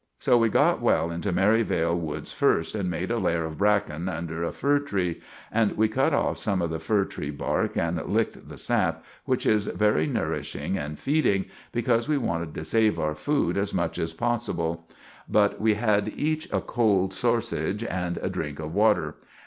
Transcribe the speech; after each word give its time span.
So 0.17 0.35
we 0.35 0.49
got 0.49 0.81
well 0.81 1.11
into 1.11 1.31
Merivale 1.31 1.95
Woods 1.95 2.31
first 2.31 2.73
and 2.73 2.89
made 2.89 3.11
a 3.11 3.19
lair 3.19 3.45
of 3.45 3.59
braken 3.59 4.09
under 4.09 4.41
a 4.43 4.51
fir 4.51 4.79
tree. 4.79 5.21
And 5.51 5.73
we 5.77 5.87
cut 5.87 6.11
off 6.11 6.39
some 6.39 6.59
of 6.59 6.71
the 6.71 6.79
fir 6.79 7.05
tree 7.05 7.29
bark 7.29 7.77
and 7.77 8.03
licked 8.07 8.49
the 8.49 8.57
sap, 8.57 9.05
which 9.25 9.45
is 9.45 9.67
very 9.67 10.07
nourishing 10.07 10.75
and 10.75 10.97
feeding, 10.97 11.45
because 11.71 12.07
we 12.07 12.17
wanted 12.17 12.55
to 12.55 12.65
save 12.65 12.97
our 12.99 13.13
food 13.13 13.57
as 13.57 13.75
much 13.75 13.99
as 13.99 14.11
possible. 14.11 14.87
But 15.29 15.61
we 15.61 15.75
had 15.75 16.07
each 16.17 16.51
a 16.51 16.61
cold 16.61 17.13
sorsage 17.13 17.83
and 17.83 18.17
a 18.23 18.29
drink 18.31 18.57
of 18.57 18.73
water. 18.73 19.17